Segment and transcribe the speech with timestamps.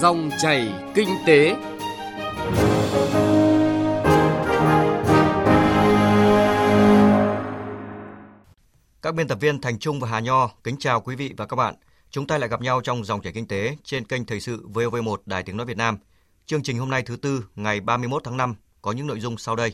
[0.00, 1.56] Dòng chảy kinh tế.
[9.02, 11.56] Các biên tập viên Thành Trung và Hà Nho kính chào quý vị và các
[11.56, 11.74] bạn.
[12.10, 15.16] Chúng ta lại gặp nhau trong dòng chảy kinh tế trên kênh Thời sự VOV1
[15.26, 15.98] Đài Tiếng nói Việt Nam.
[16.46, 19.56] Chương trình hôm nay thứ tư ngày 31 tháng 5 có những nội dung sau
[19.56, 19.72] đây.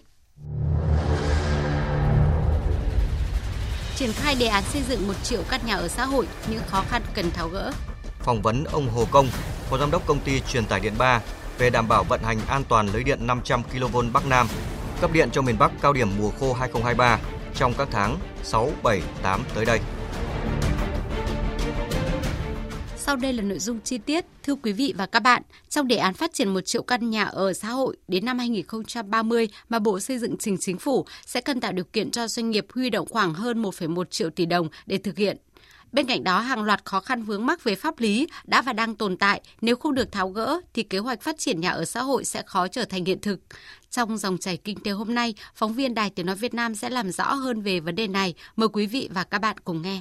[3.96, 6.84] Triển khai đề án xây dựng 1 triệu căn nhà ở xã hội, những khó
[6.88, 7.72] khăn cần tháo gỡ.
[8.18, 9.28] Phỏng vấn ông Hồ Công,
[9.70, 11.20] Phó Giám đốc Công ty Truyền tải điện 3
[11.58, 14.48] về đảm bảo vận hành an toàn lưới điện 500 kV Bắc Nam,
[15.00, 17.18] cấp điện cho miền Bắc cao điểm mùa khô 2023
[17.54, 19.80] trong các tháng 6, 7, 8 tới đây.
[22.96, 24.24] Sau đây là nội dung chi tiết.
[24.42, 27.24] Thưa quý vị và các bạn, trong đề án phát triển 1 triệu căn nhà
[27.24, 31.60] ở xã hội đến năm 2030 mà Bộ Xây dựng trình chính phủ sẽ cần
[31.60, 34.98] tạo điều kiện cho doanh nghiệp huy động khoảng hơn 1,1 triệu tỷ đồng để
[34.98, 35.36] thực hiện.
[35.96, 38.94] Bên cạnh đó, hàng loạt khó khăn vướng mắc về pháp lý đã và đang
[38.94, 39.40] tồn tại.
[39.60, 42.42] Nếu không được tháo gỡ, thì kế hoạch phát triển nhà ở xã hội sẽ
[42.46, 43.40] khó trở thành hiện thực.
[43.90, 46.90] Trong dòng chảy kinh tế hôm nay, phóng viên Đài Tiếng Nói Việt Nam sẽ
[46.90, 48.34] làm rõ hơn về vấn đề này.
[48.56, 50.00] Mời quý vị và các bạn cùng nghe.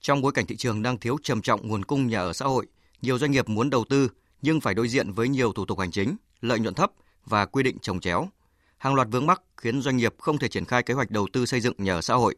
[0.00, 2.66] Trong bối cảnh thị trường đang thiếu trầm trọng nguồn cung nhà ở xã hội,
[3.02, 4.08] nhiều doanh nghiệp muốn đầu tư
[4.42, 6.90] nhưng phải đối diện với nhiều thủ tục hành chính, lợi nhuận thấp
[7.26, 8.28] và quy định trồng chéo.
[8.76, 11.46] Hàng loạt vướng mắc khiến doanh nghiệp không thể triển khai kế hoạch đầu tư
[11.46, 12.36] xây dựng nhà ở xã hội.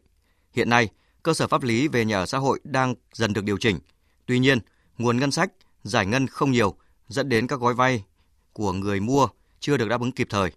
[0.52, 0.88] Hiện nay,
[1.26, 3.78] cơ sở pháp lý về nhà ở xã hội đang dần được điều chỉnh.
[4.26, 4.58] Tuy nhiên,
[4.98, 5.52] nguồn ngân sách,
[5.82, 6.74] giải ngân không nhiều,
[7.08, 8.04] dẫn đến các gói vay
[8.52, 9.28] của người mua
[9.60, 10.50] chưa được đáp ứng kịp thời.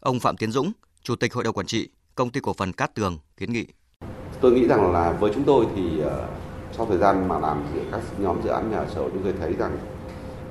[0.00, 0.72] Ông Phạm Tiến Dũng,
[1.02, 3.66] Chủ tịch Hội đồng Quản trị, Công ty Cổ phần Cát Tường kiến nghị.
[4.40, 6.28] Tôi nghĩ rằng là với chúng tôi thì ờ,
[6.76, 9.22] sau thời gian mà làm giữa các nhóm dự án nhà ở xã hội chúng
[9.22, 9.78] tôi thấy rằng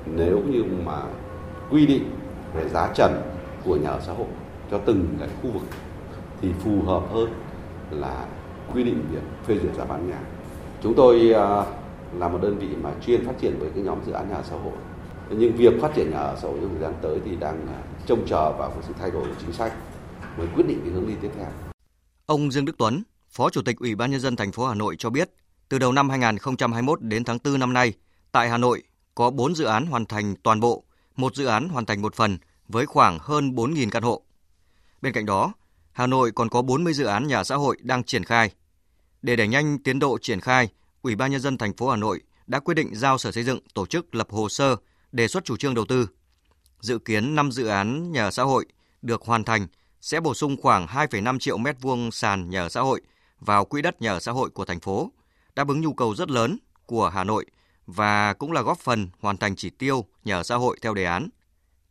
[0.06, 1.02] nếu như mà
[1.72, 2.12] quy định
[2.56, 3.22] về giá trần
[3.66, 4.28] của nhà ở xã hội
[4.72, 5.64] cho từng cái khu vực
[6.42, 7.34] thì phù hợp hơn
[7.92, 8.28] là
[8.74, 10.20] quy định việc phê duyệt giá bán nhà.
[10.84, 11.66] Chúng tôi à,
[12.18, 14.56] là một đơn vị mà chuyên phát triển với cái nhóm dự án nhà xã
[14.56, 14.74] hội.
[15.30, 17.84] Nhưng việc phát triển nhà ở xã hội trong thời gian tới thì đang à,
[18.06, 19.74] trông chờ vào sự thay đổi của chính sách
[20.38, 21.48] mới quyết định cái hướng đi tiếp theo.
[22.26, 24.96] Ông Dương Đức Tuấn, Phó Chủ tịch Ủy ban nhân dân thành phố Hà Nội
[25.00, 25.30] cho biết,
[25.70, 27.94] từ đầu năm 2021 đến tháng 4 năm nay,
[28.32, 28.84] tại Hà Nội
[29.16, 30.84] có 4 dự án hoàn thành toàn bộ,
[31.16, 34.22] một dự án hoàn thành một phần với khoảng hơn 4.000 căn hộ.
[35.02, 35.54] Bên cạnh đó,
[35.92, 38.52] Hà Nội còn có 40 dự án nhà xã hội đang triển khai.
[39.22, 40.70] Để đẩy nhanh tiến độ triển khai,
[41.02, 43.60] Ủy ban nhân dân thành phố Hà Nội đã quyết định giao Sở Xây dựng
[43.74, 44.76] tổ chức lập hồ sơ
[45.12, 46.10] đề xuất chủ trương đầu tư.
[46.80, 48.66] Dự kiến 5 dự án nhà xã hội
[49.02, 49.68] được hoàn thành
[50.02, 53.02] sẽ bổ sung khoảng 2,5 triệu mét vuông sàn nhà ở xã hội
[53.40, 55.12] vào quỹ đất nhà ở xã hội của thành phố,
[55.56, 57.46] đáp ứng nhu cầu rất lớn của Hà Nội
[57.86, 61.06] và cũng là góp phần hoàn thành chỉ tiêu nhà ở xã hội theo đề
[61.06, 61.30] án.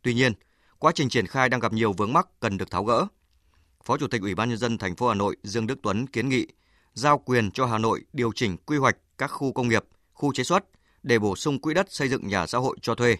[0.01, 0.33] Tuy nhiên,
[0.79, 3.07] quá trình triển khai đang gặp nhiều vướng mắc cần được tháo gỡ.
[3.83, 6.29] Phó Chủ tịch Ủy ban nhân dân thành phố Hà Nội Dương Đức Tuấn kiến
[6.29, 6.47] nghị
[6.93, 10.43] giao quyền cho Hà Nội điều chỉnh quy hoạch các khu công nghiệp, khu chế
[10.43, 10.65] xuất
[11.03, 13.17] để bổ sung quỹ đất xây dựng nhà xã hội cho thuê.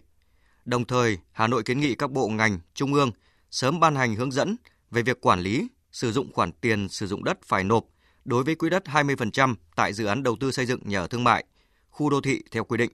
[0.65, 3.11] Đồng thời, Hà Nội kiến nghị các bộ ngành, trung ương
[3.51, 4.55] sớm ban hành hướng dẫn
[4.91, 7.85] về việc quản lý, sử dụng khoản tiền sử dụng đất phải nộp
[8.25, 11.23] đối với quỹ đất 20% tại dự án đầu tư xây dựng nhà ở thương
[11.23, 11.45] mại,
[11.89, 12.91] khu đô thị theo quy định.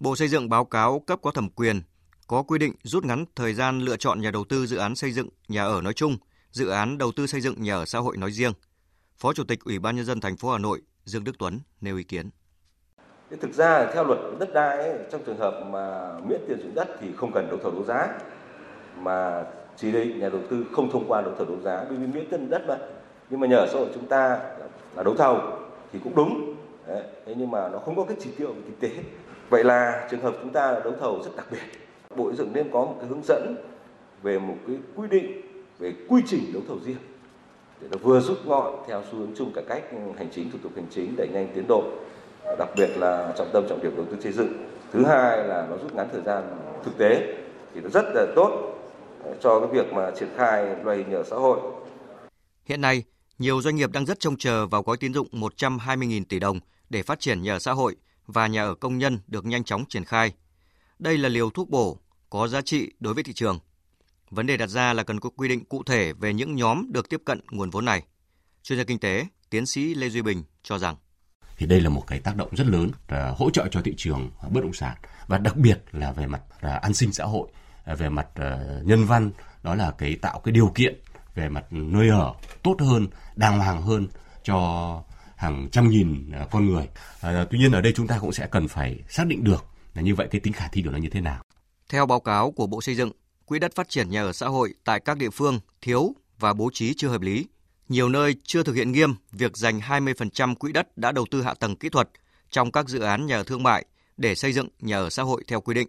[0.00, 1.82] Bộ Xây dựng báo cáo cấp có thẩm quyền
[2.26, 5.12] có quy định rút ngắn thời gian lựa chọn nhà đầu tư dự án xây
[5.12, 6.16] dựng nhà ở nói chung,
[6.50, 8.52] dự án đầu tư xây dựng nhà ở xã hội nói riêng.
[9.18, 11.96] Phó Chủ tịch Ủy ban nhân dân thành phố Hà Nội Dương Đức Tuấn nêu
[11.96, 12.30] ý kiến.
[13.40, 16.88] Thực ra theo luật đất đai ấy, trong trường hợp mà miễn tiền sử đất
[17.00, 18.08] thì không cần đấu thầu đấu giá
[18.96, 19.44] mà
[19.76, 22.30] chỉ định nhà đầu tư không thông qua đấu thầu đấu giá bởi vì miễn
[22.30, 22.78] tiền đất mà
[23.30, 24.38] nhưng mà nhờ xã hội chúng ta
[24.96, 25.40] là đấu thầu
[25.92, 26.54] thì cũng đúng
[26.86, 27.02] Đấy.
[27.26, 29.02] thế nhưng mà nó không có cái chỉ tiêu về kinh tế
[29.50, 31.58] vậy là trường hợp chúng ta là đấu thầu rất đặc biệt
[32.16, 33.56] bộ xây dựng nên có một cái hướng dẫn
[34.22, 35.42] về một cái quy định
[35.78, 36.98] về quy trình đấu thầu riêng
[37.80, 39.82] để nó vừa rút gọn theo xu hướng chung cải cách
[40.18, 41.82] hành chính thủ tục hành chính đẩy nhanh tiến độ
[42.58, 45.76] đặc biệt là trọng tâm trọng điểm đầu tư xây dựng thứ hai là nó
[45.76, 46.42] rút ngắn thời gian
[46.84, 47.34] thực tế
[47.74, 48.74] thì nó rất là tốt
[49.24, 51.60] ờ, cho cái việc mà triển khai loại hình nhà xã hội
[52.68, 53.04] Hiện nay,
[53.38, 56.60] nhiều doanh nghiệp đang rất trông chờ vào gói tín dụng 120.000 tỷ đồng
[56.90, 57.96] để phát triển nhà ở xã hội
[58.26, 60.32] và nhà ở công nhân được nhanh chóng triển khai.
[60.98, 61.98] Đây là liều thuốc bổ
[62.30, 63.58] có giá trị đối với thị trường.
[64.30, 67.08] Vấn đề đặt ra là cần có quy định cụ thể về những nhóm được
[67.08, 68.02] tiếp cận nguồn vốn này.
[68.62, 70.96] Chuyên gia kinh tế, tiến sĩ Lê Duy Bình cho rằng
[71.56, 74.30] thì đây là một cái tác động rất lớn là hỗ trợ cho thị trường
[74.50, 74.96] bất động sản
[75.26, 77.48] và đặc biệt là về mặt là an sinh xã hội
[77.96, 78.26] về mặt
[78.84, 79.30] nhân văn
[79.62, 81.00] đó là cái tạo cái điều kiện
[81.34, 84.06] về mặt nơi ở tốt hơn, đàng hoàng hơn
[84.42, 85.02] cho
[85.36, 86.88] hàng trăm nghìn à, con người.
[87.20, 89.64] À, tuy nhiên ở đây chúng ta cũng sẽ cần phải xác định được
[89.94, 91.42] là như vậy cái tính khả thi của nó như thế nào.
[91.88, 93.12] Theo báo cáo của Bộ Xây dựng,
[93.48, 96.70] quỹ đất phát triển nhà ở xã hội tại các địa phương thiếu và bố
[96.72, 97.46] trí chưa hợp lý.
[97.88, 101.54] Nhiều nơi chưa thực hiện nghiêm việc dành 20% quỹ đất đã đầu tư hạ
[101.54, 102.08] tầng kỹ thuật
[102.50, 103.84] trong các dự án nhà ở thương mại
[104.16, 105.88] để xây dựng nhà ở xã hội theo quy định.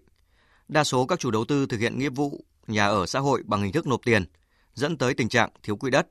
[0.67, 3.61] Đa số các chủ đầu tư thực hiện nghĩa vụ nhà ở xã hội bằng
[3.61, 4.25] hình thức nộp tiền,
[4.73, 6.07] dẫn tới tình trạng thiếu quỹ đất.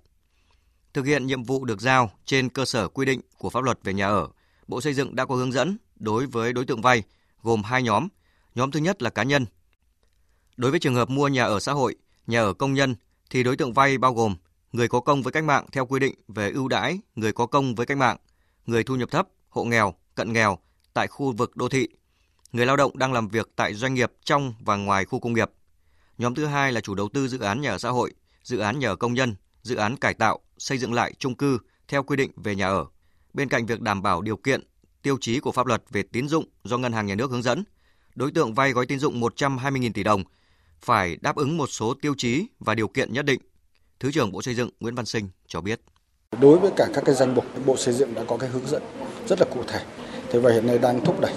[0.95, 3.95] Thực hiện nhiệm vụ được giao trên cơ sở quy định của pháp luật về
[3.95, 4.29] nhà ở,
[4.67, 7.03] Bộ Xây dựng đã có hướng dẫn đối với đối tượng vay
[7.43, 8.09] gồm hai nhóm.
[8.55, 9.47] Nhóm thứ nhất là cá nhân.
[10.59, 11.95] Đối với trường hợp mua nhà ở xã hội,
[12.27, 12.95] nhà ở công nhân
[13.31, 14.37] thì đối tượng vay bao gồm
[14.73, 17.75] người có công với cách mạng theo quy định về ưu đãi người có công
[17.75, 18.17] với cách mạng,
[18.67, 20.59] người thu nhập thấp, hộ nghèo, cận nghèo
[20.95, 21.89] tại khu vực đô thị,
[22.53, 25.51] người lao động đang làm việc tại doanh nghiệp trong và ngoài khu công nghiệp.
[26.19, 28.13] Nhóm thứ hai là chủ đầu tư dự án nhà ở xã hội,
[28.43, 31.59] dự án nhà ở công nhân, dự án cải tạo, xây dựng lại chung cư
[31.89, 32.87] theo quy định về nhà ở.
[33.35, 34.63] Bên cạnh việc đảm bảo điều kiện,
[35.03, 37.65] tiêu chí của pháp luật về tín dụng do Ngân hàng Nhà nước hướng dẫn,
[38.15, 40.25] đối tượng vay gói tín dụng 120.000 tỷ đồng
[40.83, 43.41] phải đáp ứng một số tiêu chí và điều kiện nhất định.
[44.01, 45.81] Thứ trưởng Bộ Xây dựng Nguyễn Văn Sinh cho biết.
[46.41, 48.83] Đối với cả các cái danh mục, Bộ Xây dựng đã có cái hướng dẫn
[49.29, 49.81] rất là cụ thể.
[50.31, 51.33] Thế và hiện nay đang thúc đẩy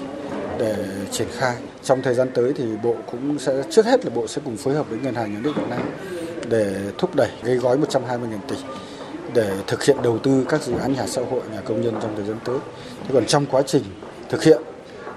[0.59, 0.75] để
[1.11, 1.55] triển khai.
[1.83, 4.73] Trong thời gian tới thì Bộ cũng sẽ trước hết là Bộ sẽ cùng phối
[4.73, 5.81] hợp với Ngân hàng Nhà nước Việt Nam
[6.49, 8.55] để thúc đẩy cái gói 120.000 tỷ
[9.33, 12.15] để thực hiện đầu tư các dự án nhà xã hội, nhà công nhân trong
[12.15, 12.57] thời gian tới.
[13.03, 13.83] Thế còn trong quá trình
[14.29, 14.61] thực hiện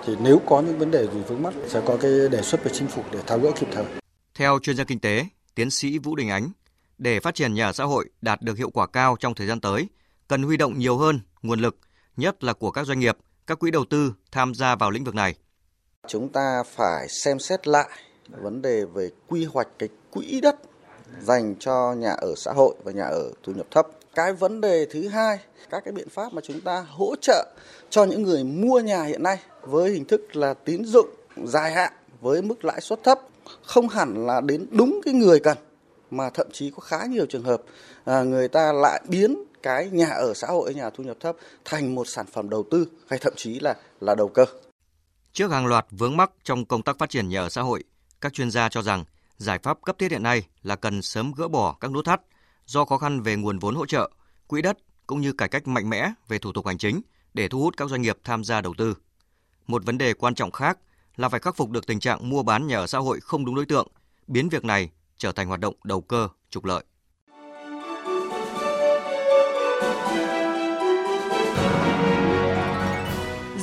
[0.07, 2.73] thì nếu có những vấn đề gì vướng mắt sẽ có cái đề xuất với
[2.73, 4.04] chính phủ để tháo gỡ kịp thời.
[4.39, 6.51] Theo chuyên gia kinh tế, tiến sĩ Vũ Đình Ánh,
[6.99, 9.89] để phát triển nhà xã hội đạt được hiệu quả cao trong thời gian tới,
[10.29, 11.77] cần huy động nhiều hơn nguồn lực,
[12.17, 13.17] nhất là của các doanh nghiệp,
[13.47, 15.35] các quỹ đầu tư tham gia vào lĩnh vực này.
[16.09, 17.89] Chúng ta phải xem xét lại
[18.29, 20.57] vấn đề về quy hoạch cái quỹ đất
[21.21, 23.87] dành cho nhà ở xã hội và nhà ở thu nhập thấp.
[24.15, 25.39] Cái vấn đề thứ hai,
[25.71, 27.55] các cái biện pháp mà chúng ta hỗ trợ
[27.91, 31.09] cho những người mua nhà hiện nay với hình thức là tín dụng
[31.45, 33.21] dài hạn với mức lãi suất thấp
[33.63, 35.59] không hẳn là đến đúng cái người cần
[36.11, 37.63] mà thậm chí có khá nhiều trường hợp
[38.05, 41.95] à, người ta lại biến cái nhà ở xã hội nhà thu nhập thấp thành
[41.95, 44.45] một sản phẩm đầu tư hay thậm chí là là đầu cơ.
[45.33, 47.85] Trước hàng loạt vướng mắc trong công tác phát triển nhà ở xã hội,
[48.21, 49.05] các chuyên gia cho rằng
[49.37, 52.21] giải pháp cấp thiết hiện nay là cần sớm gỡ bỏ các nút thắt
[52.67, 54.11] do khó khăn về nguồn vốn hỗ trợ,
[54.47, 57.01] quỹ đất cũng như cải cách mạnh mẽ về thủ tục hành chính
[57.35, 58.97] để thu hút các doanh nghiệp tham gia đầu tư.
[59.67, 60.79] Một vấn đề quan trọng khác
[61.17, 63.55] là phải khắc phục được tình trạng mua bán nhà ở xã hội không đúng
[63.55, 63.89] đối tượng,
[64.27, 66.85] biến việc này trở thành hoạt động đầu cơ, trục lợi.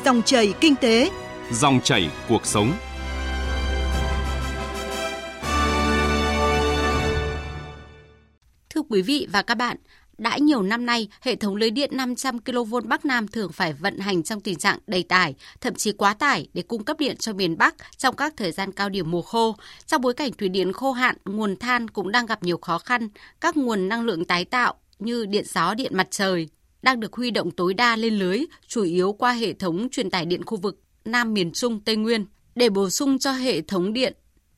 [0.06, 1.12] Dòng chảy kinh tế,
[1.52, 2.74] dòng chảy cuộc sống.
[8.70, 9.78] Thưa quý vị và các bạn,
[10.22, 14.00] đã nhiều năm nay, hệ thống lưới điện 500 kV Bắc Nam thường phải vận
[14.00, 17.34] hành trong tình trạng đầy tải, thậm chí quá tải để cung cấp điện cho
[17.34, 19.56] miền Bắc trong các thời gian cao điểm mùa khô.
[19.88, 23.10] Trong bối cảnh thủy điện khô hạn, nguồn than cũng đang gặp nhiều khó khăn,
[23.42, 26.50] các nguồn năng lượng tái tạo như điện gió, điện mặt trời
[26.82, 30.26] đang được huy động tối đa lên lưới, chủ yếu qua hệ thống truyền tải
[30.26, 32.26] điện khu vực Nam miền Trung, Tây Nguyên
[32.56, 34.14] để bổ sung cho hệ thống điện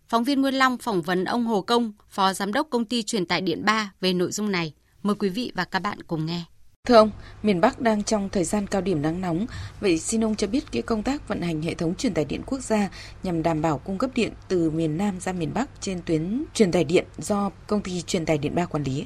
[0.08, 3.26] Phóng viên Nguyên Long phỏng vấn ông Hồ Công, Phó Giám đốc Công ty Truyền
[3.26, 4.74] tải Điện 3 về nội dung này.
[5.04, 6.44] Mời quý vị và các bạn cùng nghe.
[6.88, 7.12] Thưa ông,
[7.44, 9.46] miền Bắc đang trong thời gian cao điểm nắng nóng.
[9.82, 12.42] Vậy xin ông cho biết cái công tác vận hành hệ thống truyền tải điện
[12.46, 12.90] quốc gia
[13.24, 16.72] nhằm đảm bảo cung cấp điện từ miền Nam ra miền Bắc trên tuyến truyền
[16.72, 19.06] tải điện do công ty truyền tải điện 3 quản lý.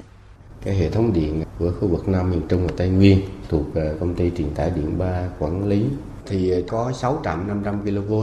[0.63, 3.95] Cái hệ thống điện của khu vực Nam miền Trung và Tây Nguyên thuộc ờ,
[3.99, 5.85] công ty truyền tải điện 3 quản lý
[6.25, 8.13] thì có 6 trạm 500 kV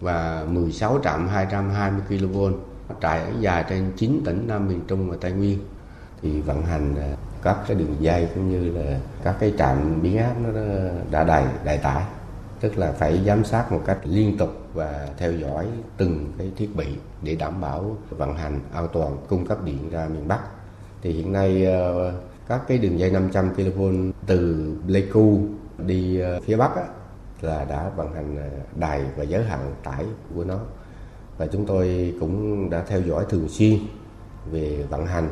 [0.00, 2.38] và 16 trạm 220 kV
[3.00, 5.58] trải dài trên 9 tỉnh Nam miền Trung và Tây Nguyên
[6.22, 10.18] thì vận hành à, các cái đường dây cũng như là các cái trạm biến
[10.18, 10.60] áp nó
[11.10, 12.04] đã đầy đầy tải.
[12.60, 16.76] Tức là phải giám sát một cách liên tục và theo dõi từng cái thiết
[16.76, 16.86] bị
[17.22, 20.40] để đảm bảo vận hành an toàn cung cấp điện ra miền Bắc.
[21.02, 22.12] Thì hiện nay ờ,
[22.48, 23.82] các cái đường dây 500 kV
[24.26, 25.38] từ Pleiku
[25.78, 26.82] đi ờ, phía Bắc á,
[27.40, 30.58] là đã vận hành ờ, đài và giới hạn tải của nó.
[31.38, 33.78] Và chúng tôi cũng đã theo dõi thường xuyên
[34.50, 35.28] về vận hành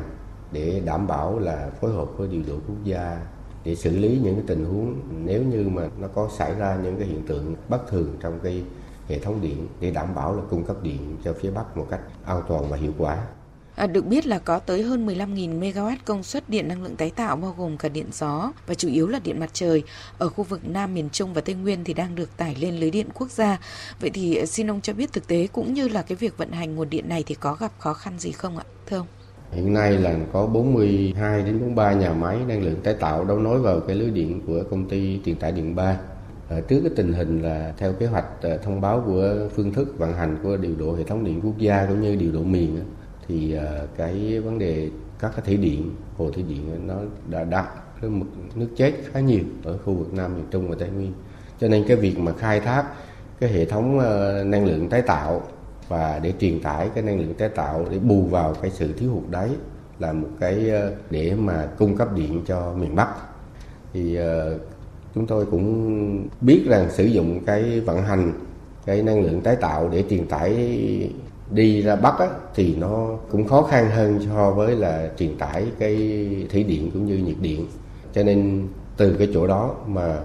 [0.51, 3.21] để đảm bảo là phối hợp với điều độ quốc gia
[3.65, 6.97] để xử lý những cái tình huống nếu như mà nó có xảy ra những
[6.97, 8.63] cái hiện tượng bất thường trong cái
[9.07, 12.01] hệ thống điện để đảm bảo là cung cấp điện cho phía Bắc một cách
[12.25, 13.17] an toàn và hiệu quả.
[13.75, 17.09] À, được biết là có tới hơn 15.000 MW công suất điện năng lượng tái
[17.09, 19.83] tạo bao gồm cả điện gió và chủ yếu là điện mặt trời
[20.17, 22.91] ở khu vực Nam miền Trung và Tây Nguyên thì đang được tải lên lưới
[22.91, 23.59] điện quốc gia.
[23.99, 26.51] Vậy thì ờ, xin ông cho biết thực tế cũng như là cái việc vận
[26.51, 28.63] hành nguồn điện này thì có gặp khó khăn gì không ạ?
[28.85, 29.07] Thưa ông.
[29.51, 33.59] Hiện nay là có 42 đến 43 nhà máy năng lượng tái tạo đấu nối
[33.59, 35.83] vào cái lưới điện của công ty truyền tải điện 3.
[35.83, 35.97] À,
[36.49, 39.95] ờ, trước cái tình hình là theo kế hoạch ờ, thông báo của phương thức
[39.97, 42.79] vận hành của điều độ hệ thống điện quốc gia cũng như điều độ miền
[43.27, 44.89] thì ờ, cái vấn đề
[45.19, 46.95] các cái thủy điện hồ thủy điện nó
[47.29, 47.65] đã đạt
[48.01, 51.13] cái mực nước chết khá nhiều ở khu vực Nam miền Trung và Tây Nguyên
[51.59, 52.85] cho nên cái việc mà khai thác
[53.39, 53.97] cái hệ thống
[54.51, 55.41] năng lượng tái tạo
[55.91, 59.11] và để truyền tải cái năng lượng tái tạo để bù vào cái sự thiếu
[59.11, 59.49] hụt đấy
[59.99, 63.07] là một cái ờ, để mà cung cấp điện cho miền Bắc.
[63.93, 64.59] Thì ờ,
[65.15, 68.33] chúng tôi cũng biết rằng sử dụng cái vận hành
[68.85, 70.51] cái năng lượng tái tạo để truyền tải
[71.51, 75.65] đi ra Bắc á, thì nó cũng khó khăn hơn so với là truyền tải
[75.79, 75.95] cái
[76.51, 77.65] thủy điện cũng như nhiệt điện.
[78.13, 78.67] Cho nên
[78.97, 80.19] từ cái chỗ đó mà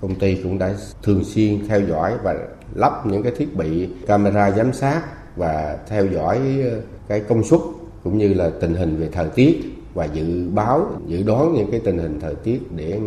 [0.00, 2.34] công ty cũng đã thường xuyên theo dõi và
[2.74, 5.02] lắp những cái thiết bị camera giám sát
[5.36, 7.60] và theo dõi ờ, cái công suất
[8.04, 9.62] cũng như là tình hình về thời tiết
[9.94, 13.00] và dự báo, dự đoán những cái tình hình thời tiết để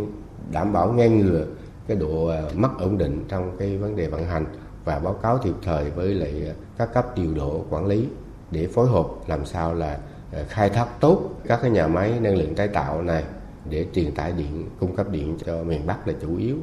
[0.52, 1.46] đảm bảo ngăn ngừa
[1.88, 4.46] cái độ ờ, mất ổn định trong cái vấn đề vận hành
[4.86, 6.34] và báo cáo kịp thời với lại
[6.78, 8.08] các cấp điều độ quản lý
[8.52, 9.98] để phối hợp làm sao là
[10.32, 13.24] ờ, khai thác tốt các cái nhà máy năng lượng tái tạo này
[13.70, 16.58] để truyền tải điện, cung cấp điện cho miền Bắc là chủ yếu.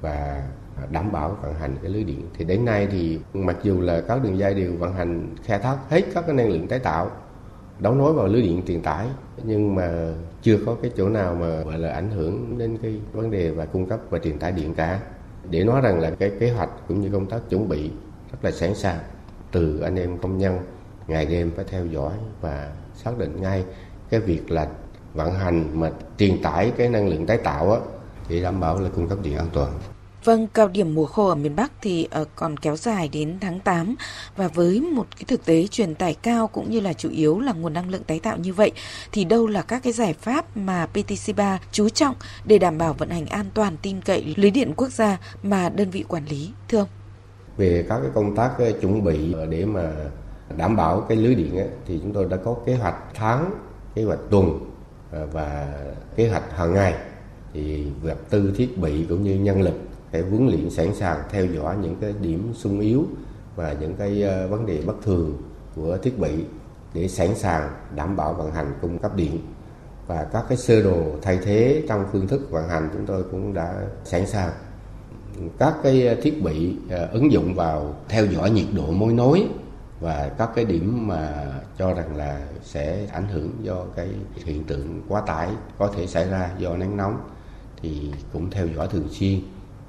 [0.00, 3.80] Và À, đảm bảo vận hành cái lưới điện thì đến nay thì mặc dù
[3.80, 6.78] là các đường dây đều vận hành khai thác hết các cái năng lượng tái
[6.78, 7.10] tạo,
[7.78, 9.06] đấu nối vào lưới điện truyền tải,
[9.44, 13.30] nhưng mà chưa có cái chỗ nào mà gọi là ảnh hưởng đến cái vấn
[13.30, 15.00] đề và cung cấp và truyền tải điện cả
[15.50, 17.90] để nói rằng là cái kế hoạch cũng như công tác chuẩn bị
[18.32, 18.98] rất là sẵn sàng
[19.52, 20.58] từ anh em công nhân,
[21.06, 23.64] ngày đêm phải theo dõi và xác định ngay
[24.10, 24.68] cái việc là
[25.14, 27.78] vận hành mà truyền tải cái năng lượng tái tạo á,
[28.28, 29.72] để đảm bảo là cung cấp điện an toàn.
[30.26, 33.60] Vâng, cao điểm mùa khô ở miền Bắc thì ờ, còn kéo dài đến tháng
[33.60, 33.94] 8
[34.36, 37.52] và với một cái thực tế truyền tải cao cũng như là chủ yếu là
[37.52, 38.72] nguồn năng lượng tái tạo như vậy
[39.12, 42.14] thì đâu là các cái giải pháp mà PTC3 chú trọng
[42.44, 45.90] để đảm bảo vận hành an toàn tin cậy lưới điện quốc gia mà đơn
[45.90, 46.88] vị quản lý thưa ông?
[47.56, 49.92] Về các cái công tác ờ, chuẩn bị để mà
[50.56, 53.50] đảm bảo cái lưới điện ấy, thì chúng tôi đã có kế hoạch tháng,
[53.94, 54.60] kế hoạch tuần
[55.12, 55.68] ờ, và
[56.16, 56.94] kế hoạch hàng ngày
[57.52, 59.74] thì việc tư thiết bị cũng như nhân lực
[60.16, 63.04] để huấn luyện sẵn sàng theo dõi những cái điểm sung yếu
[63.56, 65.42] và những cái ờ, vấn đề bất thường
[65.74, 66.30] của thiết bị
[66.94, 69.38] để sẵn sàng đảm bảo vận hành cung cấp điện.
[70.06, 73.54] Và các cái sơ đồ thay thế trong phương thức vận hành chúng tôi cũng
[73.54, 74.50] đã sẵn sàng.
[75.58, 79.48] Các cái thiết bị ờ, ứng dụng vào theo dõi nhiệt độ mối nối
[80.00, 81.46] và các cái điểm mà
[81.78, 86.28] cho rằng là sẽ ảnh hưởng do cái hiện tượng quá tải có thể xảy
[86.30, 87.30] ra do nắng nóng
[87.82, 89.40] thì cũng theo dõi thường xuyên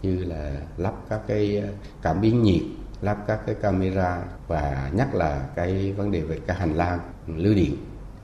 [0.07, 1.63] như là lắp các cái
[2.01, 2.61] cảm biến nhiệt,
[3.01, 7.55] lắp các cái camera và nhắc là cái vấn đề về cái hành lang lưới
[7.55, 7.75] điện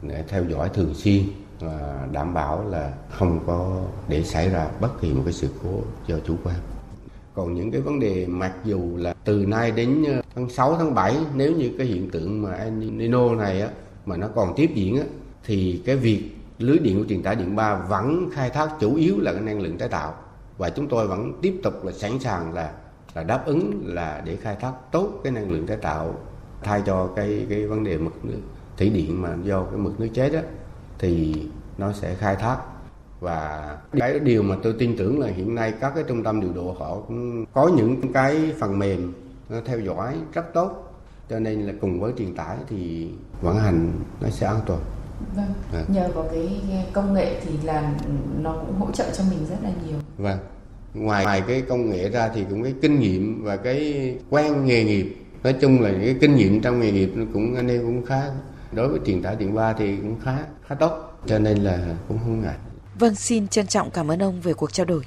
[0.01, 1.23] để theo dõi thường xuyên
[1.59, 5.81] và đảm bảo là không có để xảy ra bất kỳ một cái sự cố
[6.07, 6.55] do chủ quan.
[7.33, 10.93] Còn những cái vấn đề mặc dù là từ nay đến ờ, tháng 6 tháng
[10.93, 13.69] 7 nếu như cái hiện tượng mà El Nino này á,
[14.05, 15.03] mà nó còn tiếp diễn á,
[15.43, 19.19] thì cái việc lưới điện của truyền tải điện 3 vẫn khai thác chủ yếu
[19.19, 20.13] là cái năng lượng tái tạo
[20.57, 22.73] và chúng tôi vẫn tiếp tục là sẵn sàng là
[23.13, 26.15] là đáp ứng, là để khai thác tốt cái năng lượng tái tạo,
[26.63, 28.39] thay cho cái cái vấn đề mực nước,
[28.77, 30.39] thủy điện mà do cái mực nước chết đó
[30.99, 31.43] thì
[31.77, 32.57] nó sẽ khai thác.
[33.19, 36.53] Và cái điều mà tôi tin tưởng là hiện nay các cái trung tâm điều
[36.53, 39.13] độ họ cũng có những cái phần mềm
[39.49, 40.93] nó theo dõi rất tốt.
[41.29, 43.91] Cho nên là cùng với truyền tải thì vận hành
[44.21, 44.79] nó sẽ an toàn.
[45.35, 45.83] Vâng, à.
[45.87, 46.61] nhờ vào cái
[46.93, 47.83] công nghệ thì làm
[48.41, 49.97] nó cũng hỗ trợ cho mình rất là nhiều.
[50.17, 50.37] Vâng.
[50.93, 54.83] Ngoài, ngoài cái công nghệ ra thì cũng cái kinh nghiệm và cái quen nghề
[54.83, 58.21] nghiệp nói chung là cái kinh nghiệm trong nghề nghiệp cũng anh em cũng khá
[58.71, 60.37] đối với truyền tải điện ba thì cũng khá
[60.67, 62.55] khá tốt cho nên là cũng không ngại.
[62.99, 65.03] Vâng, xin trân trọng cảm ơn ông về cuộc trao đổi.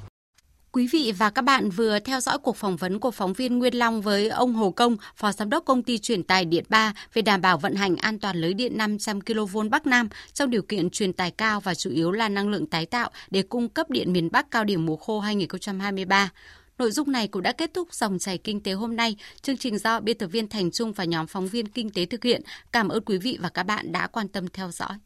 [0.77, 3.75] Quý vị và các bạn vừa theo dõi cuộc phỏng vấn của phóng viên Nguyên
[3.75, 7.21] Long với ông Hồ Công, Phó Giám đốc Công ty Truyền tài Điện 3 về
[7.21, 10.89] đảm bảo vận hành an toàn lưới điện 500 kV Bắc Nam trong điều kiện
[10.89, 14.13] truyền tài cao và chủ yếu là năng lượng tái tạo để cung cấp điện
[14.13, 16.29] miền Bắc cao điểm mùa khô 2023.
[16.77, 19.15] Nội dung này cũng đã kết thúc dòng chảy kinh tế hôm nay.
[19.41, 22.23] Chương trình do biên tập viên Thành Trung và nhóm phóng viên kinh tế thực
[22.23, 22.41] hiện.
[22.71, 24.97] Cảm ơn quý vị và các bạn đã quan tâm theo dõi.